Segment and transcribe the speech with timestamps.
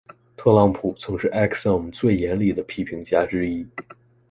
[0.35, 3.63] 特朗普曾是 ExIm 最严厉的批评家之一。